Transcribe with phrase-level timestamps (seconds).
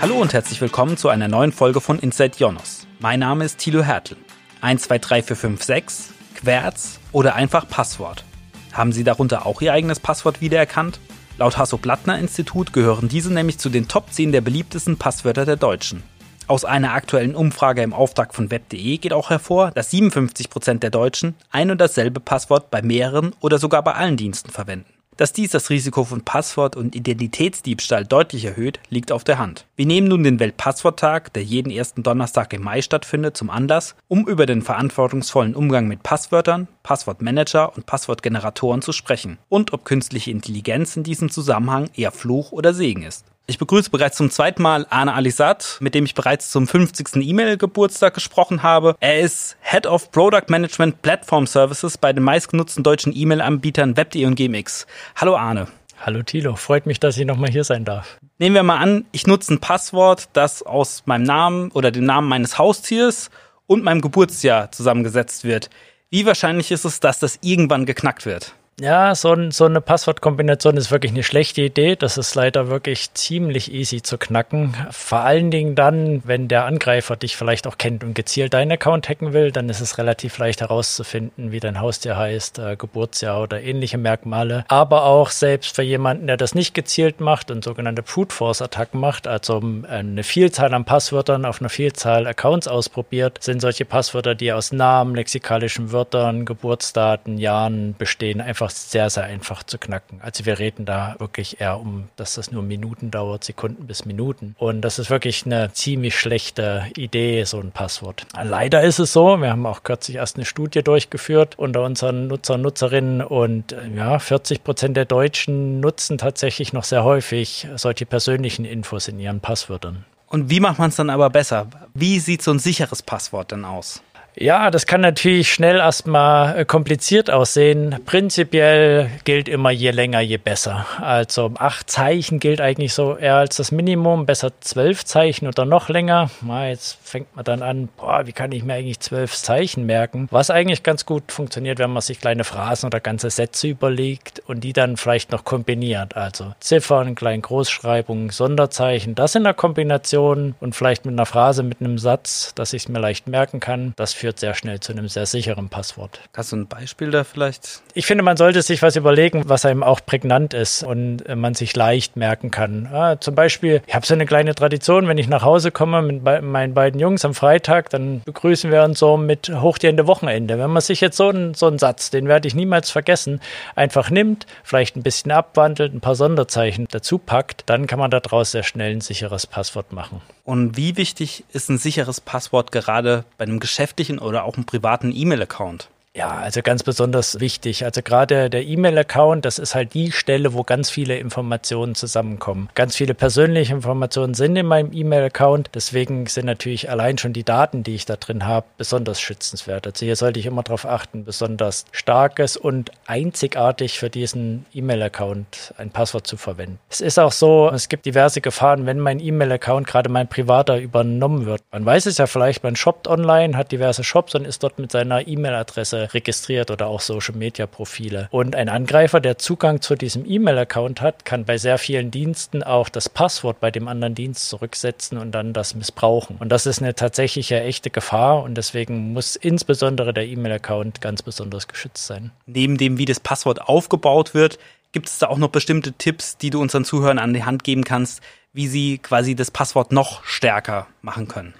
[0.00, 2.86] Hallo und herzlich willkommen zu einer neuen Folge von Inside Jonas.
[3.00, 4.16] Mein Name ist Thilo Hertel.
[4.60, 8.24] 123456, Querz oder einfach Passwort.
[8.72, 11.00] Haben Sie darunter auch Ihr eigenes Passwort wiedererkannt?
[11.36, 16.04] Laut Hasso-Plattner-Institut gehören diese nämlich zu den Top 10 der beliebtesten Passwörter der Deutschen.
[16.46, 21.34] Aus einer aktuellen Umfrage im Auftrag von web.de geht auch hervor, dass 57% der Deutschen
[21.50, 24.97] ein und dasselbe Passwort bei mehreren oder sogar bei allen Diensten verwenden.
[25.18, 29.66] Dass dies das Risiko von Passwort- und Identitätsdiebstahl deutlich erhöht, liegt auf der Hand.
[29.74, 34.28] Wir nehmen nun den Weltpassworttag, der jeden ersten Donnerstag im Mai stattfindet, zum Anlass, um
[34.28, 40.96] über den verantwortungsvollen Umgang mit Passwörtern, Passwortmanager und Passwortgeneratoren zu sprechen und ob künstliche Intelligenz
[40.96, 43.24] in diesem Zusammenhang eher Fluch oder Segen ist.
[43.50, 47.16] Ich begrüße bereits zum zweiten Mal Arne Alisat, mit dem ich bereits zum 50.
[47.16, 48.94] E-Mail-Geburtstag gesprochen habe.
[49.00, 54.34] Er ist Head of Product Management Platform Services bei den meistgenutzten deutschen E-Mail-Anbietern Web.de und
[54.34, 54.86] GMX.
[55.16, 55.66] Hallo Arne.
[55.98, 58.18] Hallo Thilo, freut mich, dass ich nochmal hier sein darf.
[58.36, 62.28] Nehmen wir mal an, ich nutze ein Passwort, das aus meinem Namen oder dem Namen
[62.28, 63.30] meines Haustiers
[63.66, 65.70] und meinem Geburtsjahr zusammengesetzt wird.
[66.10, 68.54] Wie wahrscheinlich ist es, dass das irgendwann geknackt wird?
[68.80, 71.96] Ja, so, so eine Passwortkombination ist wirklich eine schlechte Idee.
[71.96, 74.76] Das ist leider wirklich ziemlich easy zu knacken.
[74.92, 79.08] Vor allen Dingen dann, wenn der Angreifer dich vielleicht auch kennt und gezielt deinen Account
[79.08, 83.60] hacken will, dann ist es relativ leicht herauszufinden, wie dein Haustier heißt, äh, Geburtsjahr oder
[83.60, 84.64] ähnliche Merkmale.
[84.68, 89.00] Aber auch selbst für jemanden, der das nicht gezielt macht und sogenannte Brute Force Attacken
[89.00, 94.52] macht, also eine Vielzahl an Passwörtern auf einer Vielzahl Accounts ausprobiert, sind solche Passwörter, die
[94.52, 100.20] aus Namen, lexikalischen Wörtern, Geburtsdaten, Jahren bestehen, einfach einfach sehr, sehr einfach zu knacken.
[100.20, 104.54] Also wir reden da wirklich eher um, dass das nur Minuten dauert, Sekunden bis Minuten.
[104.58, 108.26] Und das ist wirklich eine ziemlich schlechte Idee, so ein Passwort.
[108.42, 112.54] Leider ist es so, wir haben auch kürzlich erst eine Studie durchgeführt unter unseren Nutzer
[112.54, 118.06] und Nutzerinnen und äh, ja, 40 Prozent der Deutschen nutzen tatsächlich noch sehr häufig solche
[118.06, 120.04] persönlichen Infos in ihren Passwörtern.
[120.30, 121.68] Und wie macht man es dann aber besser?
[121.94, 124.02] Wie sieht so ein sicheres Passwort denn aus?
[124.40, 127.96] Ja, das kann natürlich schnell erstmal äh, kompliziert aussehen.
[128.06, 130.86] Prinzipiell gilt immer je länger, je besser.
[131.00, 135.88] Also acht Zeichen gilt eigentlich so eher als das Minimum, besser zwölf Zeichen oder noch
[135.88, 136.30] länger.
[136.40, 140.28] Na, jetzt fängt man dann an, boah, wie kann ich mir eigentlich zwölf Zeichen merken?
[140.30, 144.62] Was eigentlich ganz gut funktioniert, wenn man sich kleine Phrasen oder ganze Sätze überlegt und
[144.62, 146.16] die dann vielleicht noch kombiniert.
[146.16, 151.80] Also Ziffern, kleine Großschreibungen, Sonderzeichen, das in der Kombination und vielleicht mit einer Phrase, mit
[151.80, 153.94] einem Satz, dass ich es mir leicht merken kann.
[153.96, 156.20] Das führt führt sehr schnell zu einem sehr sicheren Passwort.
[156.36, 157.80] Hast du ein Beispiel da vielleicht?
[157.94, 161.54] Ich finde, man sollte sich was überlegen, was einem auch prägnant ist und äh, man
[161.54, 162.90] sich leicht merken kann.
[162.92, 166.22] Ja, zum Beispiel, ich habe so eine kleine Tradition, wenn ich nach Hause komme mit
[166.42, 170.58] meinen beiden Jungs am Freitag, dann begrüßen wir uns so mit hochgehende Wochenende.
[170.58, 173.40] Wenn man sich jetzt so einen, so einen Satz, den werde ich niemals vergessen,
[173.76, 178.50] einfach nimmt, vielleicht ein bisschen abwandelt, ein paar Sonderzeichen dazu packt, dann kann man daraus
[178.50, 180.20] sehr schnell ein sicheres Passwort machen.
[180.48, 185.12] Und wie wichtig ist ein sicheres Passwort gerade bei einem geschäftlichen oder auch einem privaten
[185.14, 185.90] E-Mail-Account?
[186.18, 187.84] Ja, also ganz besonders wichtig.
[187.84, 192.68] Also gerade der E-Mail-Account, das ist halt die Stelle, wo ganz viele Informationen zusammenkommen.
[192.74, 195.70] Ganz viele persönliche Informationen sind in meinem E-Mail-Account.
[195.74, 199.86] Deswegen sind natürlich allein schon die Daten, die ich da drin habe, besonders schützenswert.
[199.86, 205.90] Also hier sollte ich immer darauf achten, besonders starkes und einzigartig für diesen E-Mail-Account ein
[205.90, 206.80] Passwort zu verwenden.
[206.90, 211.46] Es ist auch so, es gibt diverse Gefahren, wenn mein E-Mail-Account, gerade mein privater, übernommen
[211.46, 211.62] wird.
[211.70, 214.90] Man weiß es ja vielleicht, man shoppt online, hat diverse Shops und ist dort mit
[214.90, 218.28] seiner E-Mail-Adresse registriert oder auch Social Media Profile.
[218.30, 222.88] Und ein Angreifer, der Zugang zu diesem E-Mail-Account hat, kann bei sehr vielen Diensten auch
[222.88, 226.36] das Passwort bei dem anderen Dienst zurücksetzen und dann das missbrauchen.
[226.38, 231.68] Und das ist eine tatsächliche echte Gefahr und deswegen muss insbesondere der E-Mail-Account ganz besonders
[231.68, 232.30] geschützt sein.
[232.46, 234.58] Neben dem, wie das Passwort aufgebaut wird,
[234.92, 237.84] gibt es da auch noch bestimmte Tipps, die du unseren Zuhörern an die Hand geben
[237.84, 241.54] kannst, wie sie quasi das Passwort noch stärker machen können?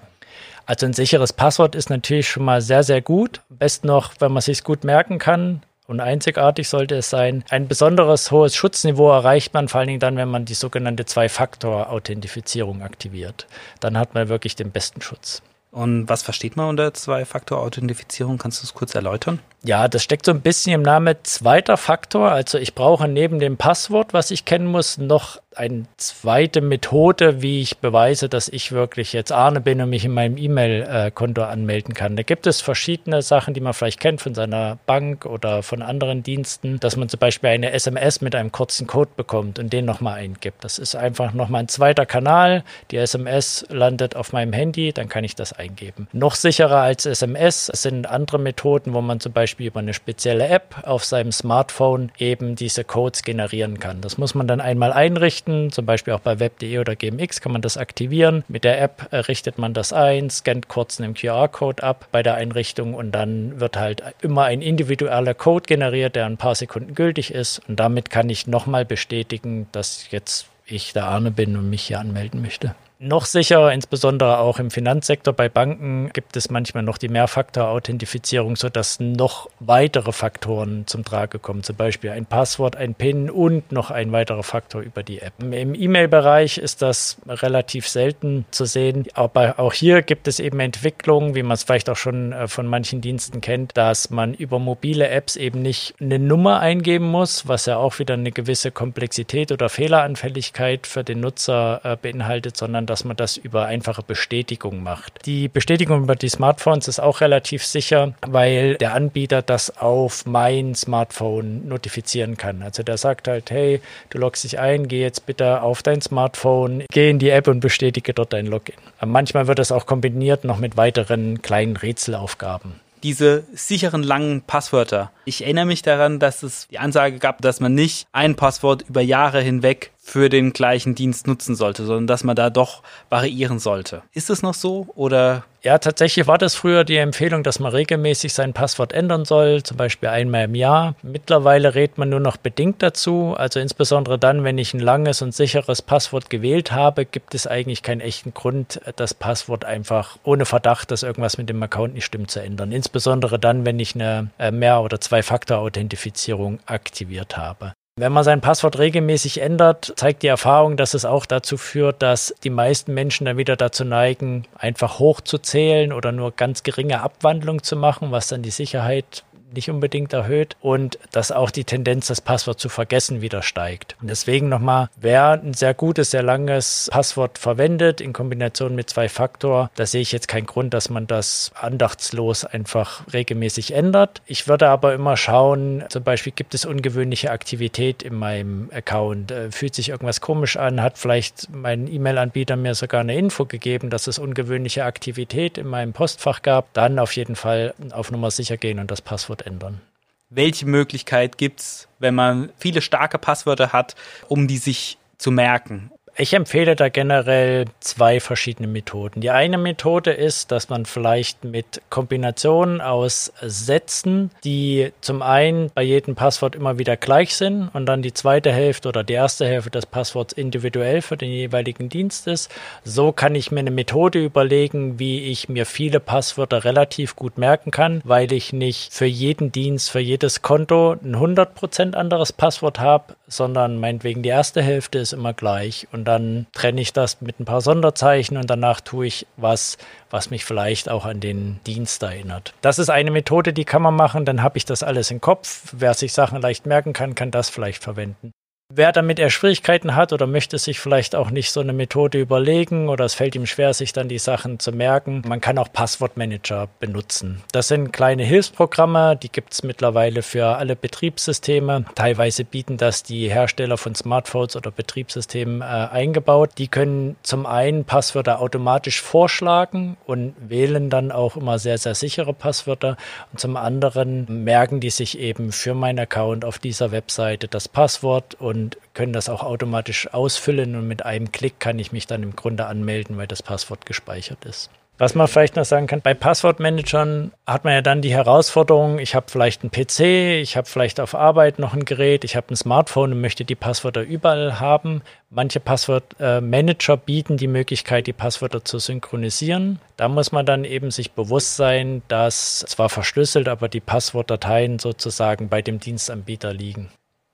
[0.69, 3.41] Also ein sicheres Passwort ist natürlich schon mal sehr, sehr gut.
[3.49, 5.63] Am besten noch, wenn man sich gut merken kann.
[5.87, 7.43] Und einzigartig sollte es sein.
[7.49, 12.83] Ein besonderes hohes Schutzniveau erreicht man vor allen Dingen dann, wenn man die sogenannte Zwei-Faktor-Authentifizierung
[12.83, 13.47] aktiviert.
[13.79, 15.41] Dann hat man wirklich den besten Schutz.
[15.71, 18.39] Und was versteht man unter Zwei-Faktor-Authentifizierung?
[18.39, 19.39] Kannst du es kurz erläutern?
[19.63, 22.31] Ja, das steckt so ein bisschen im Namen zweiter Faktor.
[22.31, 27.61] Also ich brauche neben dem Passwort, was ich kennen muss, noch eine zweite Methode, wie
[27.61, 32.15] ich beweise, dass ich wirklich jetzt Arne bin und mich in meinem E-Mail-Konto anmelden kann.
[32.15, 36.23] Da gibt es verschiedene Sachen, die man vielleicht kennt von seiner Bank oder von anderen
[36.23, 40.19] Diensten, dass man zum Beispiel eine SMS mit einem kurzen Code bekommt und den nochmal
[40.19, 40.63] eingibt.
[40.63, 42.63] Das ist einfach nochmal ein zweiter Kanal.
[42.91, 46.07] Die SMS landet auf meinem Handy, dann kann ich das eingeben.
[46.13, 50.83] Noch sicherer als SMS sind andere Methoden, wo man zum Beispiel über eine spezielle App
[50.83, 54.01] auf seinem Smartphone eben diese Codes generieren kann.
[54.01, 57.61] Das muss man dann einmal einrichten, zum Beispiel auch bei web.de oder GMX kann man
[57.61, 58.43] das aktivieren.
[58.47, 62.93] Mit der App richtet man das ein, scannt kurz einen QR-Code ab bei der Einrichtung
[62.93, 67.61] und dann wird halt immer ein individueller Code generiert, der ein paar Sekunden gültig ist
[67.67, 71.99] und damit kann ich nochmal bestätigen, dass jetzt ich der Arne bin und mich hier
[71.99, 72.75] anmelden möchte.
[73.01, 78.99] Noch sicher, insbesondere auch im Finanzsektor bei Banken, gibt es manchmal noch die Mehrfaktor-Authentifizierung, sodass
[78.99, 81.63] noch weitere Faktoren zum Trage kommen.
[81.63, 85.31] Zum Beispiel ein Passwort, ein PIN und noch ein weiterer Faktor über die App.
[85.39, 89.07] Im E-Mail-Bereich ist das relativ selten zu sehen.
[89.13, 92.67] Aber auch hier gibt es eben Entwicklungen, wie man es vielleicht auch schon äh, von
[92.67, 97.65] manchen Diensten kennt, dass man über mobile Apps eben nicht eine Nummer eingeben muss, was
[97.65, 103.05] ja auch wieder eine gewisse Komplexität oder Fehleranfälligkeit für den Nutzer äh, beinhaltet, sondern dass
[103.05, 105.25] man das über einfache Bestätigung macht.
[105.25, 110.75] Die Bestätigung über die Smartphones ist auch relativ sicher, weil der Anbieter das auf mein
[110.75, 112.61] Smartphone notifizieren kann.
[112.61, 116.83] Also der sagt halt, hey, du loggst dich ein, geh jetzt bitte auf dein Smartphone,
[116.91, 118.75] geh in die App und bestätige dort dein Login.
[119.05, 125.11] Manchmal wird das auch kombiniert noch mit weiteren kleinen Rätselaufgaben diese sicheren langen Passwörter.
[125.25, 129.01] Ich erinnere mich daran, dass es die Ansage gab, dass man nicht ein Passwort über
[129.01, 134.01] Jahre hinweg für den gleichen Dienst nutzen sollte, sondern dass man da doch variieren sollte.
[134.13, 135.43] Ist es noch so oder?
[135.61, 139.75] Ja, tatsächlich war das früher die Empfehlung, dass man regelmäßig sein Passwort ändern soll, zum
[139.75, 140.95] Beispiel einmal im Jahr.
[141.03, 143.35] Mittlerweile rät man nur noch bedingt dazu.
[143.37, 147.83] Also insbesondere dann, wenn ich ein langes und sicheres Passwort gewählt habe, gibt es eigentlich
[147.83, 152.31] keinen echten Grund, das Passwort einfach ohne Verdacht, dass irgendwas mit dem Account nicht stimmt,
[152.31, 152.71] zu ändern.
[152.71, 157.73] Insbesondere dann, wenn ich eine äh, Mehr- oder Zwei-Faktor-Authentifizierung aktiviert habe.
[157.99, 162.33] Wenn man sein Passwort regelmäßig ändert, zeigt die Erfahrung, dass es auch dazu führt, dass
[162.45, 167.75] die meisten Menschen dann wieder dazu neigen, einfach hochzuzählen oder nur ganz geringe Abwandlung zu
[167.75, 172.59] machen, was dann die Sicherheit nicht unbedingt erhöht und dass auch die Tendenz, das Passwort
[172.59, 173.95] zu vergessen, wieder steigt.
[174.01, 179.09] Und deswegen nochmal, wer ein sehr gutes, sehr langes Passwort verwendet in Kombination mit zwei
[179.09, 184.21] Faktor, da sehe ich jetzt keinen Grund, dass man das andachtslos einfach regelmäßig ändert.
[184.25, 189.51] Ich würde aber immer schauen, zum Beispiel gibt es ungewöhnliche Aktivität in meinem Account, äh,
[189.51, 194.07] fühlt sich irgendwas komisch an, hat vielleicht mein E-Mail-Anbieter mir sogar eine Info gegeben, dass
[194.07, 198.79] es ungewöhnliche Aktivität in meinem Postfach gab, dann auf jeden Fall auf Nummer sicher gehen
[198.79, 199.81] und das Passwort Passwort ändern.
[200.29, 203.95] Welche Möglichkeit gibt es, wenn man viele starke Passwörter hat,
[204.27, 205.91] um die sich zu merken?
[206.21, 209.21] Ich empfehle da generell zwei verschiedene Methoden.
[209.21, 215.81] Die eine Methode ist, dass man vielleicht mit Kombinationen aus Sätzen, die zum einen bei
[215.81, 219.69] jedem Passwort immer wieder gleich sind und dann die zweite Hälfte oder die erste Hälfte
[219.69, 222.51] des Passworts individuell für den jeweiligen Dienst ist.
[222.83, 227.71] So kann ich mir eine Methode überlegen, wie ich mir viele Passwörter relativ gut merken
[227.71, 233.15] kann, weil ich nicht für jeden Dienst, für jedes Konto ein 100% anderes Passwort habe,
[233.29, 237.45] sondern meinetwegen die erste Hälfte ist immer gleich und dann trenne ich das mit ein
[237.45, 239.77] paar Sonderzeichen und danach tue ich was,
[240.09, 242.53] was mich vielleicht auch an den Dienst erinnert.
[242.61, 245.73] Das ist eine Methode, die kann man machen, dann habe ich das alles im Kopf.
[245.77, 248.31] Wer sich Sachen leicht merken kann, kann das vielleicht verwenden.
[248.71, 252.87] Wer damit eher Schwierigkeiten hat oder möchte sich vielleicht auch nicht so eine Methode überlegen
[252.87, 256.69] oder es fällt ihm schwer, sich dann die Sachen zu merken, man kann auch Passwortmanager
[256.79, 257.41] benutzen.
[257.51, 261.85] Das sind kleine Hilfsprogramme, die gibt es mittlerweile für alle Betriebssysteme.
[261.95, 266.51] Teilweise bieten das die Hersteller von Smartphones oder Betriebssystemen äh, eingebaut.
[266.59, 272.35] Die können zum einen Passwörter automatisch vorschlagen und wählen dann auch immer sehr, sehr sichere
[272.35, 272.97] Passwörter.
[273.31, 278.35] Und zum anderen merken die sich eben für meinen Account auf dieser Webseite das Passwort
[278.35, 282.23] und und können das auch automatisch ausfüllen und mit einem Klick kann ich mich dann
[282.23, 284.69] im Grunde anmelden, weil das Passwort gespeichert ist.
[284.99, 289.15] Was man vielleicht noch sagen kann, bei Passwortmanagern hat man ja dann die Herausforderung, ich
[289.15, 292.57] habe vielleicht einen PC, ich habe vielleicht auf Arbeit noch ein Gerät, ich habe ein
[292.57, 295.01] Smartphone und möchte die Passwörter überall haben.
[295.29, 299.79] Manche Passwortmanager bieten die Möglichkeit, die Passwörter zu synchronisieren.
[299.95, 305.47] Da muss man dann eben sich bewusst sein, dass zwar verschlüsselt, aber die Passwortdateien sozusagen
[305.47, 306.89] bei dem Dienstanbieter liegen.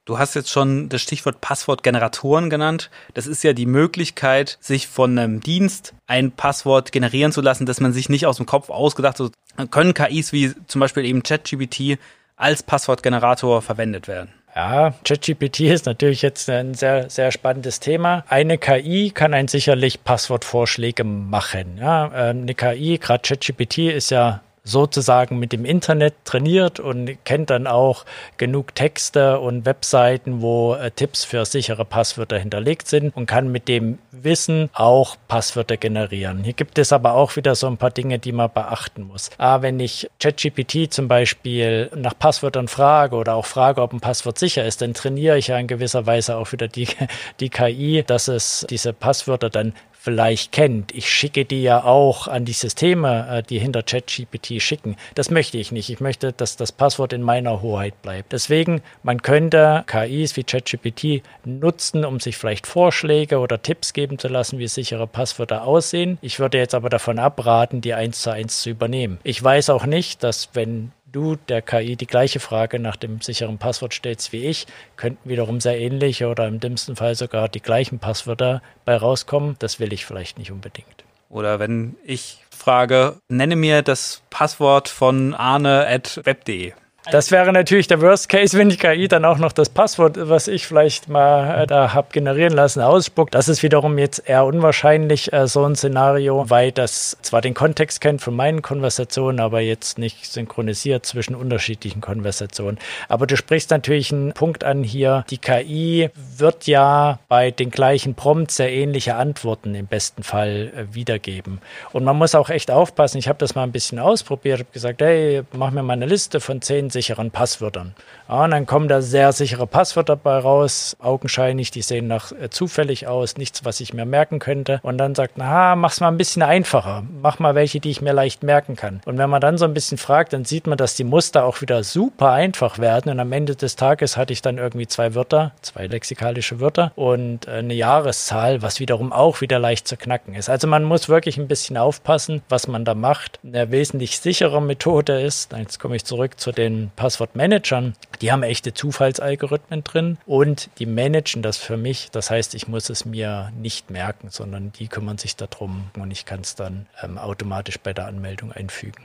[0.05, 2.91] Du hast jetzt schon das Stichwort Passwortgeneratoren genannt.
[3.15, 7.81] Das ist ja die Möglichkeit, sich von einem Dienst ein Passwort generieren zu lassen, das
[7.81, 9.71] man sich nicht aus dem Kopf ausgedacht hat.
[9.71, 11.97] Können KIs wie zum Beispiel eben ChatGPT
[12.35, 14.29] als Passwortgenerator verwendet werden?
[14.55, 18.23] Ja, ChatGPT ist natürlich jetzt ein sehr, sehr spannendes Thema.
[18.29, 21.77] Eine KI kann einen sicherlich Passwortvorschläge machen.
[21.79, 27.49] Ja, äh, eine KI, gerade ChatGPT ist ja sozusagen mit dem Internet trainiert und kennt
[27.51, 28.03] dann auch
[28.37, 33.67] genug Texte und Webseiten, wo äh, Tipps für sichere Passwörter hinterlegt sind und kann mit
[33.67, 36.43] dem Wissen auch Passwörter generieren.
[36.43, 39.29] Hier gibt es aber auch wieder so ein paar Dinge, die man beachten muss.
[39.37, 44.39] Ah, wenn ich ChatGPT zum Beispiel nach Passwörtern frage oder auch frage, ob ein Passwort
[44.39, 46.87] sicher ist, dann trainiere ich ja in gewisser Weise auch wieder die,
[47.39, 49.73] die KI, dass es diese Passwörter dann
[50.05, 50.93] vielleicht kennt.
[50.93, 54.97] Ich schicke die ja auch an die Systeme, äh, die hinter ChatGPT schicken.
[55.15, 55.89] Das möchte ich nicht.
[55.89, 58.31] Ich möchte, dass das Passwort in meiner Hoheit bleibt.
[58.31, 64.27] Deswegen, man könnte KIs wie ChatGPT nutzen, um sich vielleicht Vorschläge oder Tipps geben zu
[64.27, 66.19] lassen, wie sichere Passwörter aussehen.
[66.21, 69.17] Ich würde jetzt aber davon abraten, die eins zu eins zu übernehmen.
[69.23, 73.57] Ich weiß auch nicht, dass wenn du der KI die gleiche Frage nach dem sicheren
[73.57, 74.67] Passwort stellst wie ich,
[74.97, 79.55] könnten wiederum sehr ähnliche oder im dümmsten Fall sogar die gleichen Passwörter bei rauskommen.
[79.59, 81.05] Das will ich vielleicht nicht unbedingt.
[81.29, 86.73] Oder wenn ich frage, nenne mir das Passwort von arne.web.de.
[87.11, 90.47] Das wäre natürlich der Worst Case, wenn die KI dann auch noch das Passwort, was
[90.47, 93.35] ich vielleicht mal äh, da habe generieren lassen, ausspuckt.
[93.35, 98.01] Das ist wiederum jetzt eher unwahrscheinlich, äh, so ein Szenario, weil das zwar den Kontext
[98.01, 102.79] kennt von meinen Konversationen, aber jetzt nicht synchronisiert zwischen unterschiedlichen Konversationen.
[103.07, 105.25] Aber du sprichst natürlich einen Punkt an hier.
[105.29, 110.95] Die KI wird ja bei den gleichen Prompts sehr ähnliche Antworten im besten Fall äh,
[110.95, 111.59] wiedergeben.
[111.93, 113.19] Und man muss auch echt aufpassen.
[113.19, 116.39] Ich habe das mal ein bisschen ausprobiert, habe gesagt, hey, mach mir mal eine Liste
[116.39, 117.93] von zehn sicheren Passwörtern.
[118.29, 122.49] Ja, und dann kommen da sehr sichere Passwörter dabei raus, augenscheinlich, die sehen nach äh,
[122.49, 124.79] zufällig aus, nichts, was ich mir merken könnte.
[124.81, 127.03] Und dann sagt, na, mach's mal ein bisschen einfacher.
[127.21, 129.01] Mach mal welche, die ich mir leicht merken kann.
[129.05, 131.61] Und wenn man dann so ein bisschen fragt, dann sieht man, dass die Muster auch
[131.61, 133.11] wieder super einfach werden.
[133.11, 137.47] Und am Ende des Tages hatte ich dann irgendwie zwei Wörter, zwei lexikalische Wörter und
[137.47, 140.49] äh, eine Jahreszahl, was wiederum auch wieder leicht zu knacken ist.
[140.49, 143.39] Also man muss wirklich ein bisschen aufpassen, was man da macht.
[143.43, 148.73] Eine wesentlich sichere Methode ist, jetzt komme ich zurück zu den Passwortmanagern, die haben echte
[148.73, 152.09] Zufallsalgorithmen drin und die managen das für mich.
[152.11, 156.25] Das heißt, ich muss es mir nicht merken, sondern die kümmern sich darum und ich
[156.25, 159.03] kann es dann ähm, automatisch bei der Anmeldung einfügen.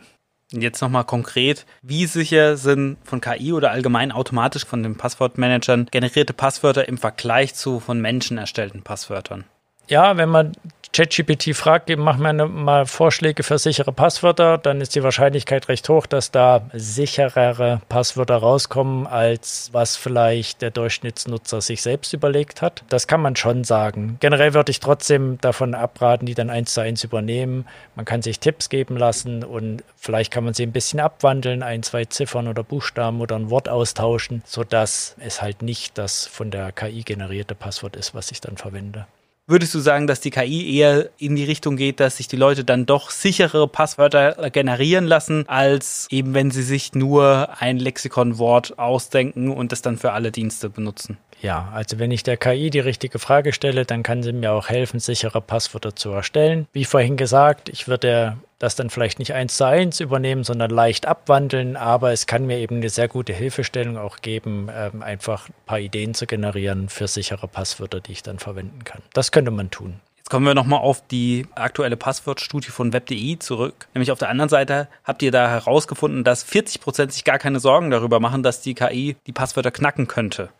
[0.53, 6.33] Jetzt nochmal konkret, wie sicher sind von KI oder allgemein automatisch von den Passwortmanagern generierte
[6.33, 9.45] Passwörter im Vergleich zu von Menschen erstellten Passwörtern?
[9.91, 10.53] Ja, wenn man
[10.93, 16.07] ChatGPT fragt, mach mir mal Vorschläge für sichere Passwörter, dann ist die Wahrscheinlichkeit recht hoch,
[16.07, 22.85] dass da sicherere Passwörter rauskommen, als was vielleicht der Durchschnittsnutzer sich selbst überlegt hat.
[22.89, 24.17] Das kann man schon sagen.
[24.21, 27.67] Generell würde ich trotzdem davon abraten, die dann eins zu eins übernehmen.
[27.97, 31.83] Man kann sich Tipps geben lassen und vielleicht kann man sie ein bisschen abwandeln, ein,
[31.83, 36.71] zwei Ziffern oder Buchstaben oder ein Wort austauschen, sodass es halt nicht das von der
[36.71, 39.07] KI generierte Passwort ist, was ich dann verwende.
[39.51, 42.63] Würdest du sagen, dass die KI eher in die Richtung geht, dass sich die Leute
[42.63, 49.51] dann doch sichere Passwörter generieren lassen, als eben wenn sie sich nur ein Lexikonwort ausdenken
[49.51, 51.19] und das dann für alle Dienste benutzen?
[51.43, 54.69] Ja, also wenn ich der KI die richtige Frage stelle, dann kann sie mir auch
[54.69, 56.67] helfen, sichere Passwörter zu erstellen.
[56.73, 61.07] Wie vorhin gesagt, ich würde das dann vielleicht nicht eins zu eins übernehmen, sondern leicht
[61.07, 65.55] abwandeln, aber es kann mir eben eine sehr gute Hilfestellung auch geben, ähm, einfach ein
[65.65, 69.01] paar Ideen zu generieren für sichere Passwörter, die ich dann verwenden kann.
[69.15, 70.01] Das könnte man tun.
[70.19, 73.89] Jetzt kommen wir nochmal auf die aktuelle Passwortstudie von web.de zurück.
[73.95, 77.61] Nämlich auf der anderen Seite habt ihr da herausgefunden, dass 40 Prozent sich gar keine
[77.61, 80.51] Sorgen darüber machen, dass die KI die Passwörter knacken könnte.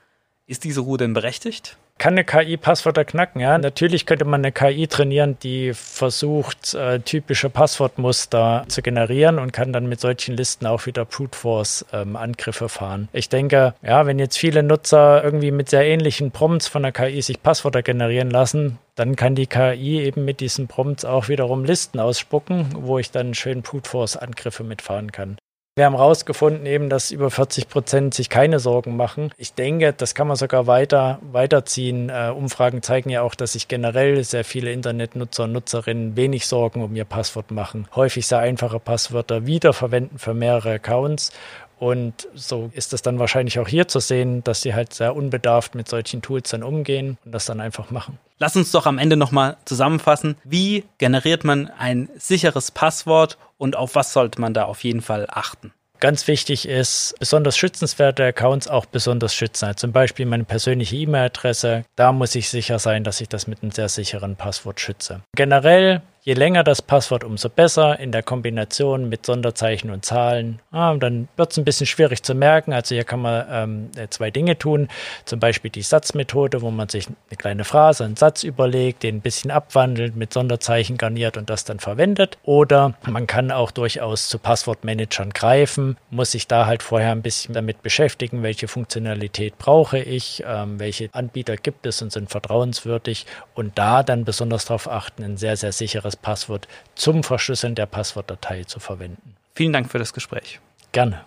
[0.51, 1.77] Ist diese Ruhe denn berechtigt?
[1.99, 3.41] Kann eine KI Passwörter knacken?
[3.41, 9.53] Ja, natürlich könnte man eine KI trainieren, die versucht, äh, typische Passwortmuster zu generieren und
[9.53, 13.09] kann dann mit solchen Listen auch wieder Brute Force ähm, Angriffe fahren.
[13.13, 17.23] Ich denke, ja, wenn jetzt viele Nutzer irgendwie mit sehr ähnlichen Prompts von der KI
[17.23, 22.01] sich Passwörter generieren lassen, dann kann die KI eben mit diesen Prompts auch wiederum Listen
[22.01, 25.37] ausspucken, wo ich dann schön Brute Force Angriffe mitfahren kann.
[25.81, 29.31] Wir haben herausgefunden, eben, dass über 40 Prozent sich keine Sorgen machen.
[29.39, 32.11] Ich denke, das kann man sogar weiter weiterziehen.
[32.11, 36.83] Äh, Umfragen zeigen ja auch, dass sich generell sehr viele Internetnutzer und Nutzerinnen wenig Sorgen
[36.83, 37.89] um ihr Passwort machen.
[37.95, 41.33] Häufig sehr einfache Passwörter wiederverwenden für mehrere Accounts
[41.81, 45.75] und so ist es dann wahrscheinlich auch hier zu sehen, dass sie halt sehr unbedarft
[45.75, 48.19] mit solchen Tools dann umgehen und das dann einfach machen.
[48.39, 50.37] Lass uns doch am Ende nochmal zusammenfassen.
[50.45, 55.27] Wie generiert man ein sicheres Passwort und auf was sollte man da auf jeden Fall
[55.31, 55.73] achten?
[56.01, 59.67] Ganz wichtig ist, besonders schützenswerte Accounts auch besonders schützen.
[59.67, 61.85] Also zum Beispiel meine persönliche E-Mail-Adresse.
[61.97, 65.21] Da muss ich sicher sein, dass ich das mit einem sehr sicheren Passwort schütze.
[65.35, 67.99] Generell Je länger das Passwort, umso besser.
[67.99, 72.35] In der Kombination mit Sonderzeichen und Zahlen, ah, dann wird es ein bisschen schwierig zu
[72.35, 72.75] merken.
[72.75, 74.89] Also hier kann man ähm, zwei Dinge tun.
[75.25, 79.21] Zum Beispiel die Satzmethode, wo man sich eine kleine Phrase, einen Satz überlegt, den ein
[79.23, 82.37] bisschen abwandelt, mit Sonderzeichen garniert und das dann verwendet.
[82.43, 87.55] Oder man kann auch durchaus zu Passwortmanagern greifen, muss sich da halt vorher ein bisschen
[87.55, 93.25] damit beschäftigen, welche Funktionalität brauche ich, ähm, welche Anbieter gibt es und sind vertrauenswürdig
[93.55, 98.65] und da dann besonders darauf achten, ein sehr, sehr sicheres Passwort zum Verschlüsseln der Passwortdatei
[98.65, 99.37] zu verwenden.
[99.55, 100.61] Vielen Dank für das Gespräch.
[100.93, 101.25] Gerne.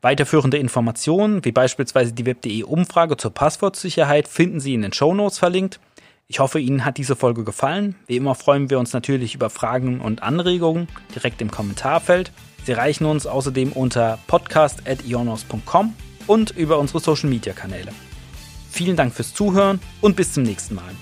[0.00, 5.80] Weiterführende Informationen, wie beispielsweise die Web.de Umfrage zur Passwortsicherheit, finden Sie in den Shownotes verlinkt.
[6.26, 7.96] Ich hoffe, Ihnen hat diese Folge gefallen.
[8.06, 12.32] Wie immer freuen wir uns natürlich über Fragen und Anregungen direkt im Kommentarfeld.
[12.64, 15.94] Sie erreichen uns außerdem unter podcast.ionos.com
[16.26, 17.92] und über unsere Social Media Kanäle.
[18.70, 20.94] Vielen Dank fürs Zuhören und bis zum nächsten Mal.